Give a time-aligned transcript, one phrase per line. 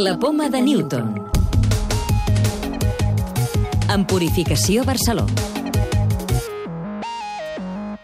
[0.00, 1.08] La poma de Newton.
[3.92, 5.24] En Purificació Barceló.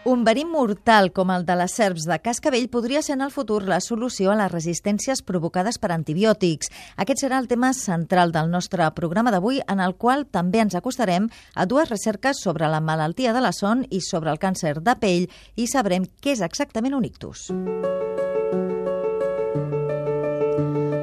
[0.02, 3.60] Un verí mortal com el de les serps de cascavell podria ser en el futur
[3.70, 6.72] la solució a les resistències provocades per antibiòtics.
[6.98, 11.30] Aquest serà el tema central del nostre programa d'avui, en el qual també ens acostarem
[11.54, 15.28] a dues recerques sobre la malaltia de la son i sobre el càncer de pell
[15.54, 17.52] i sabrem què és exactament un ictus.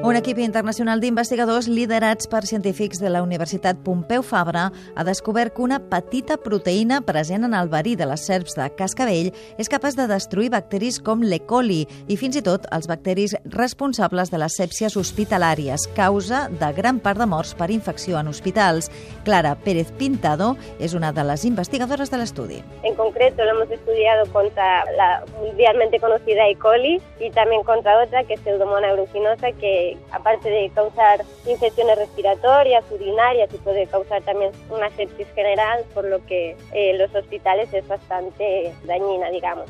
[0.02, 4.64] Un equip internacional d'investigadors liderats per científics de la Universitat Pompeu Fabra
[4.98, 9.28] ha descobert que una petita proteïna present en el verí de les serps de cascavell
[9.62, 11.38] és capaç de destruir bacteris com l'E.
[11.46, 16.98] coli i fins i tot els bacteris responsables de les sèpcies hospitalàries, causa de gran
[16.98, 18.90] part de morts per infecció en hospitals.
[19.22, 22.58] Clara Pérez Pintado és una de les investigadores de l'estudi.
[22.82, 26.56] En concreto lo hemos estudiado contra la mundialmente conocida E.
[26.56, 32.84] coli y también contra otra que es Pseudomonas aeruginosa que aparte de causar infecciones respiratorias,
[32.90, 37.86] urinarias y puede causar también una sepsis general, por lo que eh, los hospitales es
[37.86, 39.66] bastante dañina, digamos.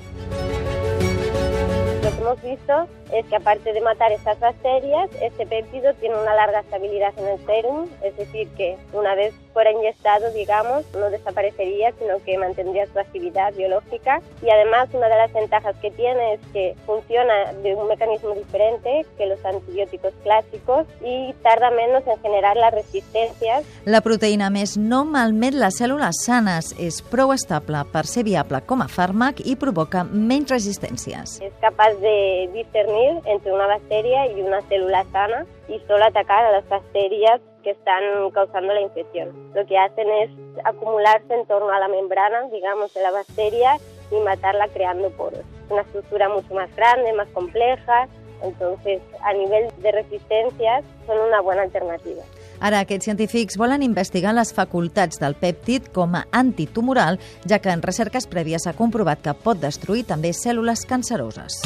[2.03, 6.35] Lo que hemos visto es que aparte de matar estas bacterias, este péptido tiene una
[6.35, 11.93] larga estabilidad en el serum, es decir, que una vez fuera inyectado, digamos, no desaparecería,
[11.99, 14.21] sino que mantendría su actividad biológica.
[14.43, 19.07] Y además, una de las ventajas que tiene es que funciona de un mecanismo diferente
[19.17, 23.65] que los antibióticos clásicos y tarda menos en generar las resistencias.
[23.85, 28.83] La proteïna més no malmet les cèl·lules sanes, és prou estable per ser viable com
[28.85, 31.39] a fàrmac i provoca menys resistències.
[31.43, 36.53] Es capaz de discernir entre una bacteria y una célula sana y solo atacar a
[36.53, 39.31] las bacterias que están causando la infección.
[39.55, 40.31] Lo que hacen es
[40.65, 43.79] acumularse en torno a la membrana, digamos, de la bacteria
[44.11, 45.45] y matarla creando poros.
[45.71, 48.09] Una estructura mucho más grande, más compleja,
[48.43, 52.23] entonces a nivel de resistencias son una buena alternativa.
[52.63, 57.19] Ara, aquests científics volen investigar les facultats del pèptid com a antitumoral,
[57.49, 61.59] ja que en recerques prèvies s'ha comprovat que pot destruir també cèl·lules canceroses.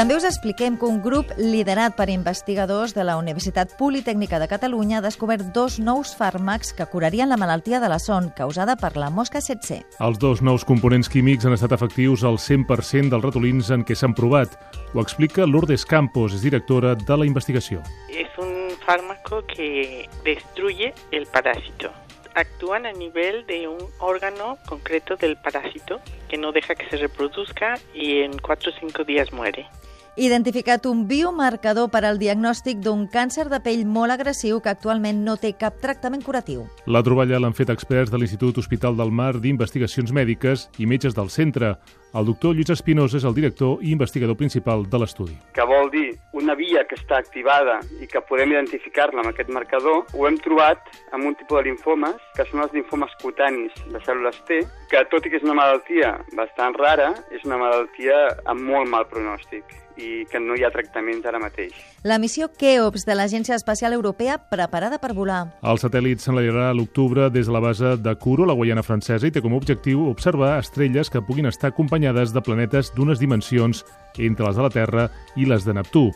[0.00, 4.96] També us expliquem que un grup liderat per investigadors de la Universitat Politècnica de Catalunya
[4.96, 9.10] ha descobert dos nous fàrmacs que curarien la malaltia de la son causada per la
[9.12, 9.82] mosca 7C.
[10.00, 14.14] Els dos nous components químics han estat efectius al 100% dels ratolins en què s'han
[14.16, 14.54] provat.
[14.94, 17.82] Ho explica Lourdes Campos, és directora de la investigació.
[18.08, 21.92] Es un fármaco que destruye el parásito.
[22.32, 26.00] Actúan a nivel de un órgano concreto del parásito
[26.30, 29.68] que no deja que se reproduzca y en 4 o 5 días muere.
[30.16, 35.36] Identificat un biomarcador per al diagnòstic d'un càncer de pell molt agressiu que actualment no
[35.38, 36.64] té cap tractament curatiu.
[36.90, 41.30] La troballa l'han fet experts de l'Institut Hospital del Mar d'Investigacions Mèdiques i metges del
[41.30, 41.76] centre.
[42.10, 45.36] El doctor Lluís Espinosa és el director i investigador principal de l'estudi.
[45.54, 50.02] Que vol dir una via que està activada i que podem identificar-la amb aquest marcador,
[50.10, 54.42] ho hem trobat amb un tipus de linfomes, que són els linfomes cutanis de cèl·lules
[54.48, 54.58] T,
[54.90, 59.06] que tot i que és una malaltia bastant rara, és una malaltia amb molt mal
[59.06, 61.74] pronòstic i que no hi ha tractaments ara mateix.
[62.06, 65.42] La missió KEOPS de l'Agència Espacial Europea preparada per volar.
[65.60, 69.34] El satèl·lit s'enlairarà a l'octubre des de la base de Kourou, la Guaiana francesa, i
[69.34, 73.84] té com a objectiu observar estrelles que puguin estar acompanyades de planetes d'unes dimensions
[74.16, 76.10] entre les de la Terra i les de Neptú.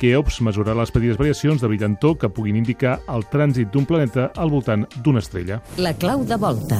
[0.00, 4.50] KEOPS mesurarà les petites variacions de brillantor que puguin indicar el trànsit d'un planeta al
[4.50, 5.60] voltant d'una estrella.
[5.78, 6.78] La clau de volta.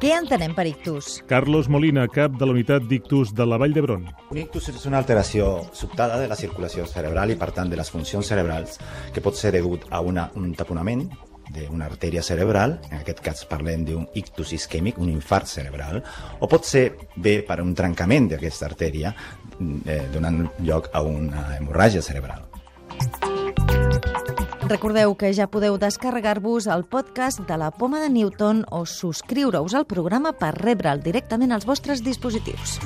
[0.00, 1.20] Què entenem per ictus?
[1.28, 4.06] Carlos Molina, cap de la unitat d'ictus de la Vall d'Hebron.
[4.32, 7.92] Un ictus és una alteració sobtada de la circulació cerebral i, per tant, de les
[7.92, 8.80] funcions cerebrals,
[9.12, 11.04] que pot ser degut a una, un taponament
[11.54, 16.02] d'una artèria cerebral, en aquest cas parlem d'un ictus isquèmic, un infart cerebral,
[16.38, 16.84] o pot ser
[17.16, 19.14] bé per un trencament d'aquesta artèria,
[19.84, 22.46] eh, donant lloc a una hemorràgia cerebral.
[24.70, 29.88] Recordeu que ja podeu descarregar-vos el podcast de la Poma de Newton o subscriure-us al
[29.90, 32.78] programa per rebre'l directament als vostres dispositius.